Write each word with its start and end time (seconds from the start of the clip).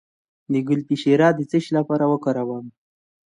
د 0.51 0.53
ګلپي 0.67 0.95
شیره 1.01 1.29
د 1.37 1.39
څه 1.49 1.57
لپاره 1.77 2.05
وکاروم؟ 2.11 2.65